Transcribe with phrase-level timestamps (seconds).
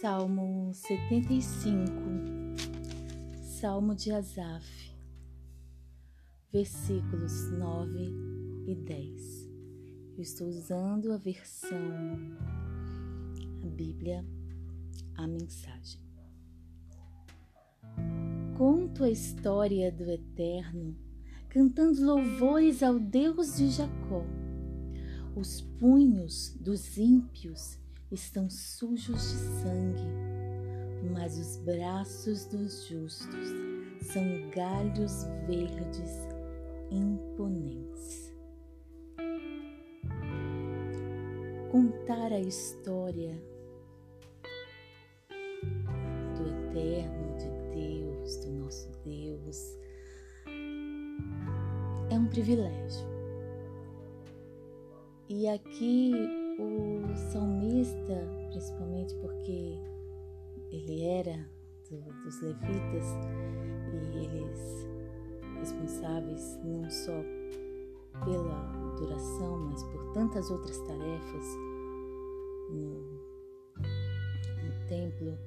[0.00, 1.92] Salmo 75,
[3.42, 4.94] Salmo de Asaf,
[6.50, 8.10] versículos 9
[8.66, 9.50] e 10.
[10.16, 11.76] Eu estou usando a versão,
[13.62, 14.24] a Bíblia,
[15.18, 16.00] a mensagem.
[18.56, 20.96] Conto a história do Eterno,
[21.50, 24.24] cantando louvores ao Deus de Jacó.
[25.36, 27.78] Os punhos dos ímpios
[28.10, 30.08] estão sujos de sangue,
[31.12, 33.48] mas os braços dos justos
[34.02, 36.10] são galhos verdes
[36.90, 38.34] imponentes.
[41.70, 43.40] Contar a história
[46.36, 49.78] do eterno, de Deus, do nosso Deus,
[52.10, 53.08] é um privilégio.
[55.28, 59.78] E aqui o salmista, principalmente porque
[60.70, 61.48] ele era
[61.88, 63.06] do, dos levitas
[63.92, 64.88] e eles
[65.58, 67.12] responsáveis não só
[68.24, 71.44] pela adoração, mas por tantas outras tarefas
[72.70, 73.00] no,
[73.76, 75.38] no templo,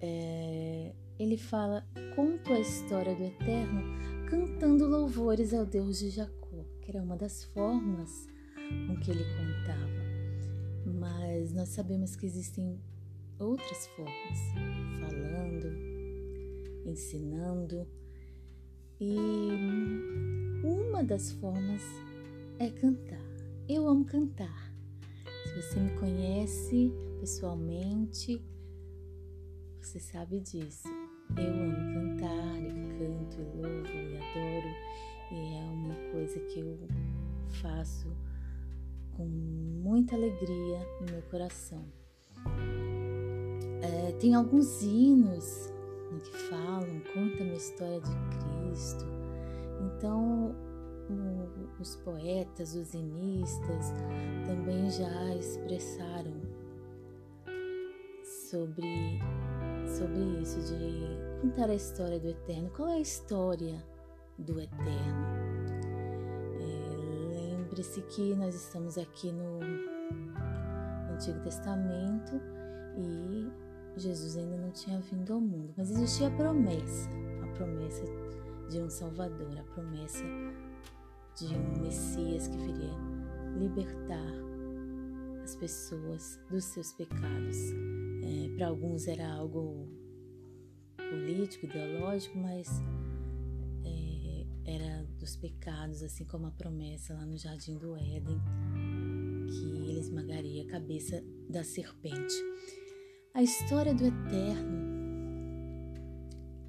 [0.00, 3.82] é, ele fala: conto a história do Eterno
[4.28, 8.26] cantando louvores ao Deus de Jacó, que era uma das formas
[8.86, 10.01] com que ele contava
[11.02, 12.78] mas nós sabemos que existem
[13.36, 14.38] outras formas,
[15.00, 15.66] falando,
[16.86, 17.88] ensinando,
[19.00, 19.16] e
[20.62, 21.82] uma das formas
[22.60, 23.20] é cantar.
[23.68, 24.72] Eu amo cantar.
[25.48, 28.40] Se você me conhece pessoalmente,
[29.80, 30.86] você sabe disso.
[31.36, 34.68] Eu amo cantar e canto e louvo e adoro,
[35.32, 36.78] e é uma coisa que eu
[37.60, 38.06] faço
[39.16, 41.84] com muita alegria no meu coração.
[43.82, 45.72] É, tem alguns hinos
[46.10, 49.04] né, que falam, contam a história de Cristo.
[49.80, 50.54] Então,
[51.10, 53.92] o, os poetas, os hinistas
[54.46, 56.40] também já expressaram
[58.24, 59.18] sobre,
[59.86, 62.70] sobre isso, de contar a história do Eterno.
[62.70, 63.82] Qual é a história
[64.38, 65.41] do Eterno?
[67.82, 69.58] Lembre-se que nós estamos aqui no
[71.12, 72.40] Antigo Testamento
[72.96, 73.50] e
[73.96, 77.10] Jesus ainda não tinha vindo ao mundo, mas existia a promessa,
[77.42, 78.04] a promessa
[78.70, 80.22] de um Salvador, a promessa
[81.36, 82.94] de um Messias que viria
[83.58, 84.32] libertar
[85.42, 87.56] as pessoas dos seus pecados.
[88.22, 89.88] É, Para alguns era algo
[90.96, 92.68] político, ideológico, mas
[94.64, 98.40] era dos pecados, assim como a promessa lá no jardim do Éden,
[99.48, 102.34] que ele esmagaria a cabeça da serpente.
[103.34, 104.92] A história do Eterno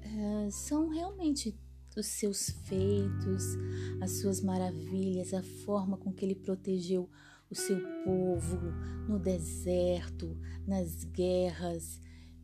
[0.02, 1.54] é, são realmente
[1.96, 3.44] os seus feitos,
[4.00, 7.08] as suas maravilhas, a forma com que ele protegeu
[7.50, 8.58] o seu povo
[9.08, 12.00] no deserto, nas guerras,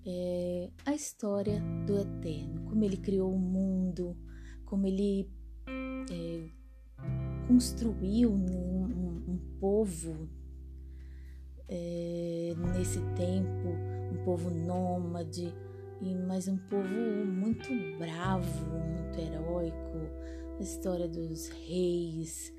[0.07, 4.17] é, a história do Eterno, como ele criou o mundo,
[4.65, 5.29] como ele
[6.11, 6.49] é,
[7.47, 10.29] construiu um, um, povo
[11.69, 13.69] é, nesse tempo,
[14.13, 15.53] um povo nômade,
[16.27, 16.89] mas um povo
[17.27, 17.69] muito
[17.99, 19.99] bravo, muito heróico,
[20.59, 22.53] a história dos reis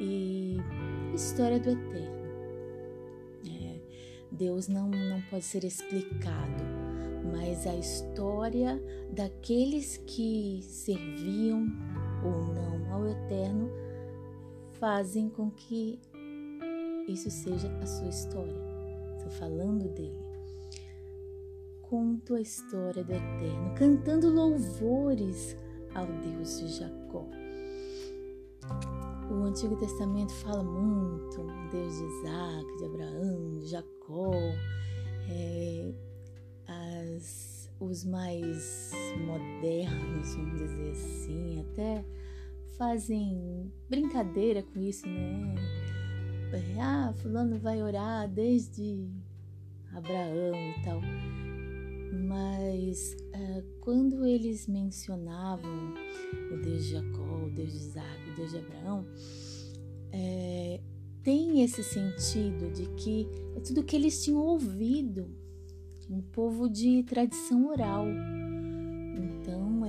[0.00, 0.56] e
[1.12, 2.28] a história do eterno.
[3.46, 3.80] É,
[4.32, 6.64] Deus não, não pode ser explicado,
[7.32, 8.82] mas a história
[9.12, 11.66] daqueles que serviam
[12.24, 13.70] ou não ao Eterno
[14.72, 15.98] fazem com que
[17.06, 18.60] isso seja a sua história.
[19.16, 20.18] Estou falando dele.
[21.82, 25.56] Conto a história do Eterno, cantando louvores
[25.94, 27.26] ao Deus de Jacó.
[29.30, 34.32] O Antigo Testamento fala muito Deus de Isaac, de Abraão, de Jacó,
[35.30, 35.92] é,
[36.66, 38.90] as os mais
[39.24, 42.04] modernos, vamos dizer assim, até
[42.78, 45.54] fazem brincadeira com isso, né?
[46.80, 49.06] Ah, fulano vai orar desde
[49.92, 51.00] Abraão e tal.
[52.26, 55.94] Mas é, quando eles mencionavam
[56.52, 59.06] o Deus de Jacó, o Deus de Isaac, o Deus de Abraão,
[60.12, 60.80] é,
[61.22, 65.28] tem esse sentido de que é tudo que eles tinham ouvido
[66.08, 68.06] um povo de tradição oral.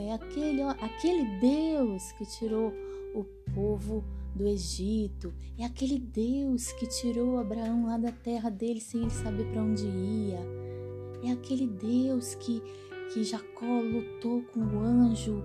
[0.09, 2.73] É aquele, aquele Deus que tirou
[3.13, 3.23] o
[3.53, 4.03] povo
[4.33, 9.45] do Egito, é aquele Deus que tirou Abraão lá da terra dele sem ele saber
[9.51, 10.39] para onde ia.
[11.23, 12.59] é aquele Deus que,
[13.13, 15.43] que Jacó lutou com o anjo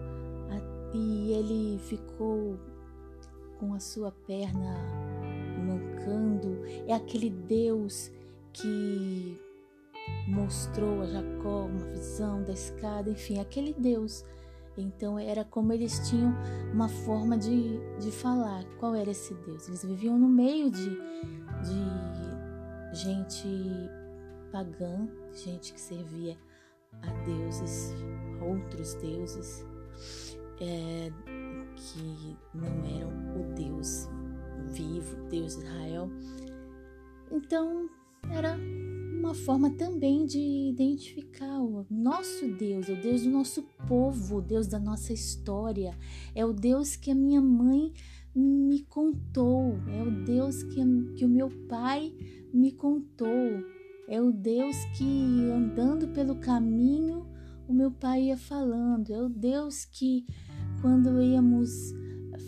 [0.95, 2.57] e ele ficou
[3.59, 4.79] com a sua perna
[5.67, 6.65] mancando.
[6.87, 8.11] É aquele Deus
[8.53, 9.39] que
[10.27, 14.25] mostrou a Jacó uma visão da escada, enfim, aquele Deus.
[14.77, 16.35] Então era como eles tinham
[16.73, 18.65] uma forma de, de falar.
[18.79, 19.69] Qual era esse Deus?
[19.69, 23.49] Eles viviam no meio de, de gente
[24.51, 26.37] pagã, gente que servia
[27.03, 27.95] a deuses,
[28.41, 29.65] a outros deuses,
[30.61, 31.13] é,
[31.77, 34.09] que não eram o Deus
[34.73, 36.11] vivo, Deus Israel.
[37.31, 37.89] Então
[38.31, 38.57] era
[39.25, 44.67] uma forma também de identificar o nosso Deus, o Deus do nosso povo, o Deus
[44.67, 45.97] da nossa história,
[46.35, 47.91] é o Deus que a minha mãe
[48.35, 50.81] me contou, é o Deus que,
[51.17, 52.13] que o meu pai
[52.53, 53.65] me contou,
[54.09, 57.27] é o Deus que andando pelo caminho
[57.67, 60.27] o meu pai ia falando, é o Deus que
[60.83, 61.71] quando íamos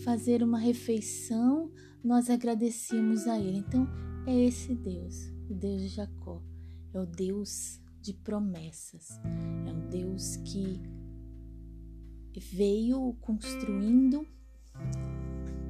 [0.04, 1.70] fazer uma refeição
[2.04, 3.58] nós agradecíamos a Ele.
[3.58, 3.88] Então
[4.26, 6.42] é esse Deus, o Deus de Jacó,
[6.96, 9.20] é o Deus de promessas,
[9.66, 10.80] é um Deus que
[12.38, 14.26] veio construindo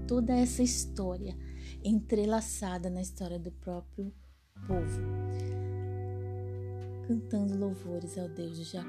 [0.06, 1.37] toda essa história
[1.82, 4.12] entrelaçada na história do próprio
[4.67, 5.00] povo,
[7.08, 8.88] cantando louvores ao Deus de Jacó.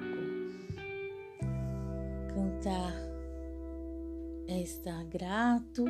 [2.34, 2.94] Cantar
[4.48, 5.86] é estar grato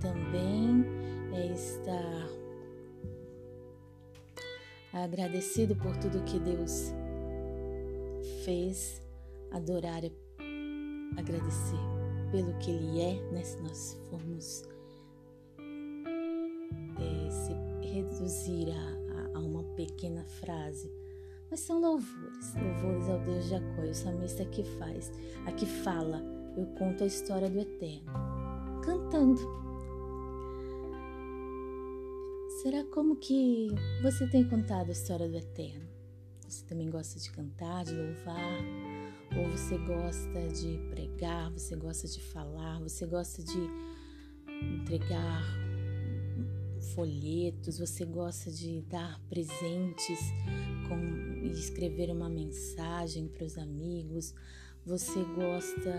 [0.00, 0.84] também,
[1.34, 2.41] é estar
[4.92, 6.92] agradecido por tudo que Deus
[8.44, 9.02] fez,
[9.50, 10.02] adorar,
[11.16, 11.78] agradecer
[12.30, 13.42] pelo que Ele é, né?
[13.42, 14.64] Se nós formos
[16.98, 17.52] é, se
[17.88, 20.90] reduzir a, a, a, uma pequena frase,
[21.50, 25.12] mas são louvores, louvores ao Deus de Jacó, o salmista que faz,
[25.46, 26.22] a que fala,
[26.56, 28.12] eu conto a história do Eterno,
[28.82, 29.40] cantando
[32.62, 33.70] Será como que
[34.04, 35.84] você tem contado a história do Eterno?
[36.48, 38.62] Você também gosta de cantar, de louvar?
[39.36, 43.58] Ou você gosta de pregar, você gosta de falar, você gosta de
[44.76, 45.42] entregar
[46.94, 50.20] folhetos, você gosta de dar presentes
[50.88, 54.32] com, e escrever uma mensagem para os amigos,
[54.86, 55.98] você gosta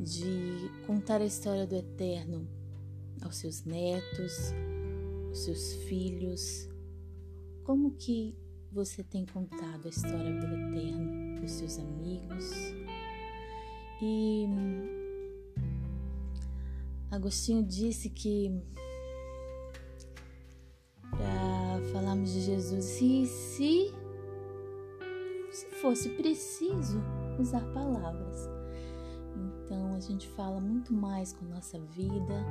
[0.00, 2.44] de contar a história do Eterno
[3.22, 4.52] aos seus netos,
[5.30, 6.68] os seus filhos.
[7.64, 8.36] Como que
[8.72, 12.50] você tem contado a história Eterno para os seus amigos?
[14.00, 14.46] E
[17.10, 18.62] Agostinho disse que
[21.10, 23.94] para falarmos de Jesus, e se,
[25.50, 27.00] se fosse preciso
[27.38, 28.57] usar palavras.
[29.98, 32.46] A gente fala muito mais com nossa vida,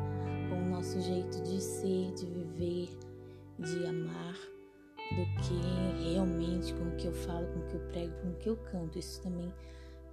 [0.49, 2.89] com o nosso jeito de ser, de viver,
[3.57, 4.33] de amar,
[5.11, 8.35] do que realmente com o que eu falo, com o que eu prego, com o
[8.35, 8.99] que eu canto.
[8.99, 9.49] Isso também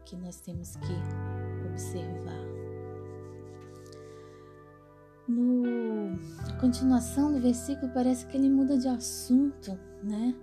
[0.04, 2.44] que nós temos que observar.
[5.26, 6.16] No
[6.60, 10.36] continuação do versículo parece que ele muda de assunto, né?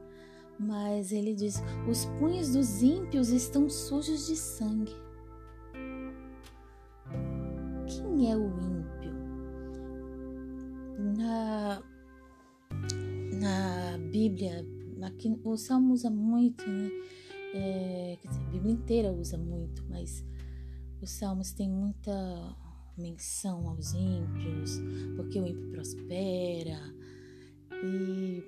[0.60, 4.93] Mas ele diz: Os punhos dos ímpios estão sujos de sangue.
[8.23, 9.11] É o ímpio?
[11.17, 11.81] Na,
[13.39, 14.63] na Bíblia,
[15.01, 16.91] aqui, o Salmo usa muito, né?
[17.55, 20.23] É, dizer, a Bíblia inteira usa muito, mas
[21.01, 22.13] os Salmos têm muita
[22.95, 24.79] menção aos ímpios,
[25.15, 26.79] porque o ímpio prospera
[27.83, 28.43] e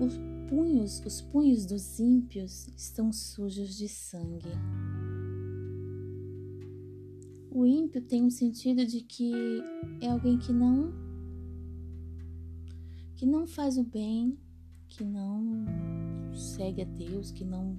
[0.00, 0.14] os
[0.48, 4.48] punhos, os punhos dos ímpios estão sujos de sangue.
[7.58, 9.32] O ímpio tem um sentido de que
[10.00, 10.92] é alguém que não
[13.16, 14.38] que não faz o bem,
[14.86, 15.66] que não
[16.32, 17.76] segue a Deus, que não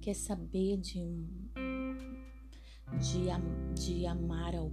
[0.00, 1.04] quer saber de
[3.02, 3.26] de,
[3.74, 4.72] de amar ao,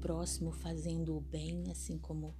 [0.00, 2.34] próximo fazendo o bem, assim como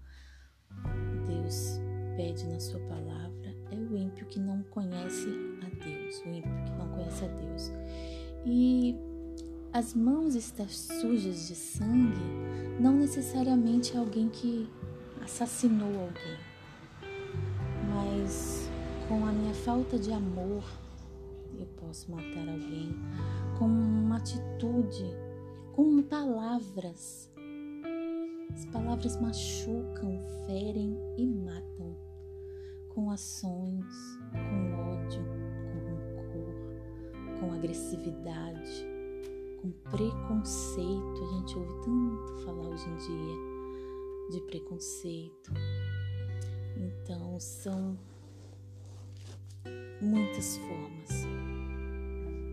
[1.27, 1.79] Deus
[2.17, 5.29] pede na sua palavra, é o ímpio que não conhece
[5.61, 7.71] a Deus, o ímpio que não conhece a Deus.
[8.47, 9.10] E
[9.73, 12.21] as mãos estão sujas de sangue
[12.81, 14.69] não necessariamente é alguém que
[15.23, 16.39] assassinou alguém,
[17.89, 18.71] mas
[19.09, 20.65] com a minha falta de amor
[21.59, 22.95] eu posso matar alguém.
[23.59, 25.05] Com uma atitude,
[25.73, 27.31] com palavras.
[28.55, 31.95] As palavras machucam, ferem e matam.
[32.89, 35.41] Com ações, com ódio
[37.61, 38.87] agressividade,
[39.61, 41.23] com preconceito.
[41.23, 43.51] A gente ouve tanto falar hoje em dia
[44.31, 45.53] de preconceito.
[46.77, 47.99] Então, são
[50.01, 51.11] muitas formas,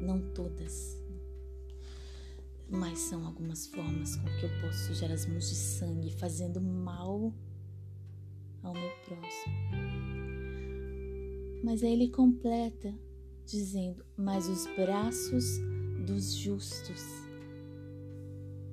[0.01, 1.01] não todas,
[2.69, 7.33] mas são algumas formas com que eu posso sujar as mãos de sangue, fazendo mal
[8.61, 9.55] ao meu próximo.
[11.63, 12.93] Mas aí ele completa
[13.45, 15.59] dizendo: Mas os braços
[16.07, 17.03] dos justos.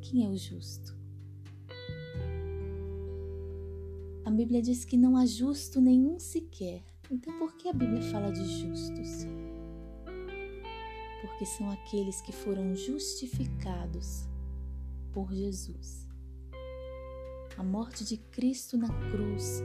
[0.01, 0.97] Quem é o justo?
[4.25, 6.85] A Bíblia diz que não há justo nenhum sequer.
[7.11, 9.27] Então, por que a Bíblia fala de justos?
[11.23, 14.29] Porque são aqueles que foram justificados
[15.13, 16.07] por Jesus.
[17.59, 19.61] A morte de Cristo na cruz,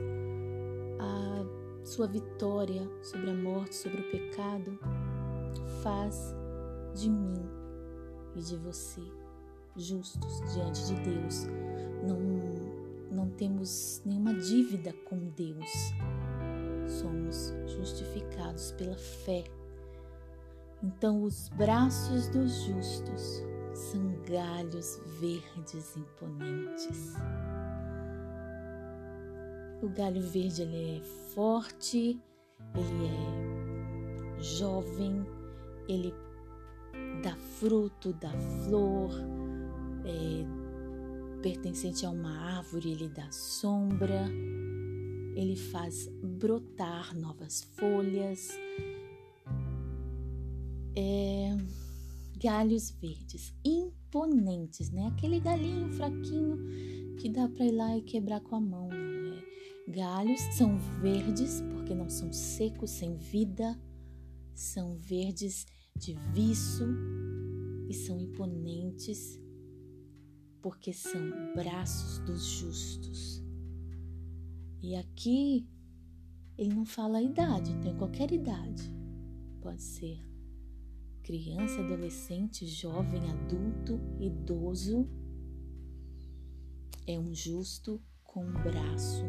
[0.98, 4.76] a sua vitória sobre a morte, sobre o pecado,
[5.82, 6.34] faz
[6.96, 7.59] de mim
[8.40, 9.02] e de você
[9.76, 11.46] justos diante de Deus.
[12.06, 12.18] Não
[13.10, 15.68] não temos nenhuma dívida com Deus.
[16.86, 19.44] Somos justificados pela fé.
[20.82, 23.42] Então, os braços dos justos
[23.74, 27.14] são galhos verdes imponentes.
[29.82, 31.00] O galho verde ele é
[31.34, 32.20] forte,
[32.74, 35.26] ele é jovem,
[35.88, 36.14] ele
[37.20, 38.32] dá fruto, dá
[38.64, 39.10] flor,
[40.04, 44.26] é, pertencente a uma árvore, ele dá sombra,
[45.34, 48.48] ele faz brotar novas folhas,
[50.96, 51.56] é,
[52.42, 55.06] galhos verdes, imponentes, né?
[55.06, 59.44] Aquele galinho fraquinho que dá para ir lá e quebrar com a mão, não é?
[59.88, 63.78] Galhos são verdes porque não são secos, sem vida,
[64.54, 65.66] são verdes
[66.00, 66.86] de viço
[67.88, 69.38] e são imponentes
[70.62, 71.20] porque são
[71.54, 73.44] braços dos justos.
[74.82, 75.68] E aqui
[76.56, 78.82] ele não fala a idade, então qualquer idade.
[79.60, 80.24] Pode ser
[81.22, 85.06] criança, adolescente, jovem, adulto, idoso.
[87.06, 89.24] É um justo com um braço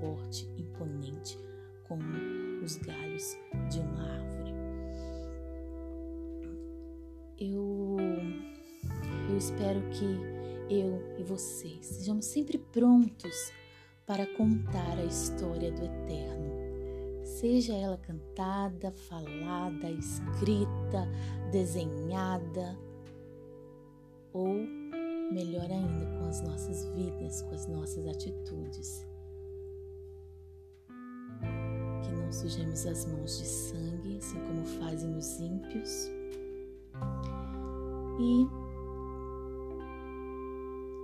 [0.00, 1.38] forte, imponente,
[1.86, 2.02] como
[2.64, 3.36] os galhos
[3.70, 4.37] de uma árvore.
[7.40, 7.96] Eu
[9.28, 10.04] eu espero que
[10.70, 13.52] eu e você sejamos sempre prontos
[14.06, 16.58] para contar a história do Eterno.
[17.22, 21.06] Seja ela cantada, falada, escrita,
[21.52, 22.78] desenhada
[24.32, 24.54] ou,
[25.30, 29.06] melhor ainda, com as nossas vidas, com as nossas atitudes.
[32.02, 36.17] Que não sujemos as mãos de sangue, assim como fazem os ímpios.
[38.20, 38.46] E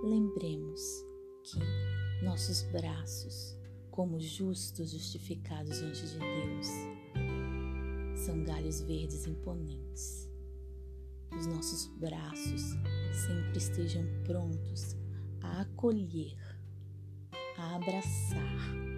[0.07, 0.81] lembremos
[1.43, 1.59] que
[2.23, 3.57] nossos braços,
[3.91, 6.67] como justos justificados diante de Deus,
[8.25, 10.29] são galhos verdes imponentes.
[11.37, 12.61] Os nossos braços
[13.11, 14.95] sempre estejam prontos
[15.41, 16.37] a acolher,
[17.57, 18.94] a abraçar.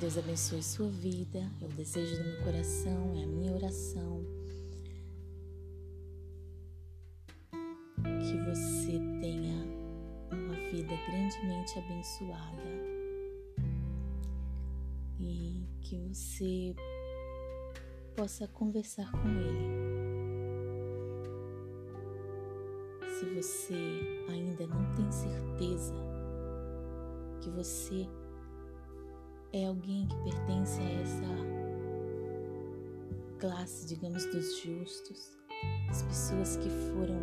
[0.00, 4.24] Deus abençoe sua vida, é o desejo do meu coração, é a minha oração.
[8.02, 9.66] Que você tenha
[10.30, 12.62] uma vida grandemente abençoada
[15.18, 16.76] e que você
[18.14, 19.68] possa conversar com Ele.
[23.18, 25.94] Se você ainda não tem certeza
[27.40, 28.06] que você
[29.52, 31.58] é alguém que pertence a essa
[33.38, 35.38] classe, digamos, dos justos,
[35.88, 37.18] as pessoas que foram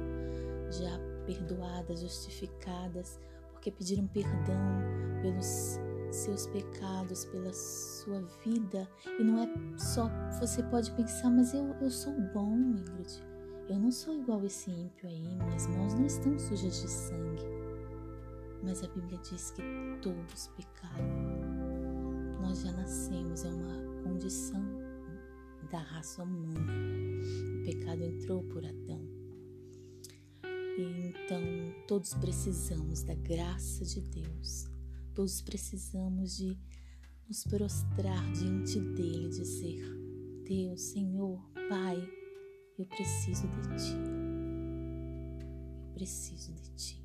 [0.72, 3.20] já perdoadas, justificadas,
[3.52, 4.82] porque pediram perdão
[5.22, 5.80] pelos
[6.12, 8.90] seus pecados, pela sua vida.
[9.20, 13.24] E não é só, você pode pensar, mas eu, eu sou bom, Ingrid.
[13.68, 17.44] Eu não sou igual esse ímpio aí, minhas mãos não estão sujas de sangue.
[18.64, 19.62] Mas a Bíblia diz que
[20.02, 21.25] todos pecaram
[22.46, 24.64] nós já nascemos, é uma condição
[25.72, 26.72] da raça humana.
[27.60, 29.02] O pecado entrou por Adão.
[30.78, 31.42] E então
[31.88, 34.68] todos precisamos da graça de Deus.
[35.16, 36.56] Todos precisamos de
[37.28, 39.84] nos prostrar diante dele, dizer:
[40.48, 41.98] Deus, Senhor, Pai,
[42.78, 43.98] eu preciso de ti.
[45.82, 47.05] Eu preciso de ti.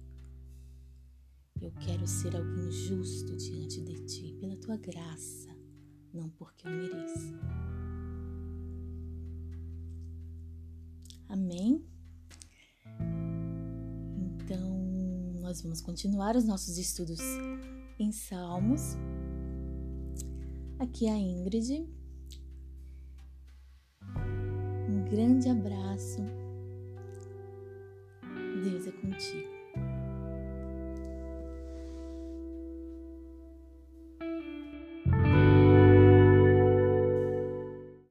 [1.61, 5.55] Eu quero ser alguém justo diante de ti, pela tua graça,
[6.13, 7.35] não porque eu mereço.
[11.29, 11.85] Amém?
[14.43, 14.81] Então,
[15.41, 17.21] nós vamos continuar os nossos estudos
[17.99, 18.97] em Salmos.
[20.79, 21.87] Aqui é a Ingrid.
[24.89, 26.23] Um grande abraço.
[28.65, 29.60] Deus é contigo.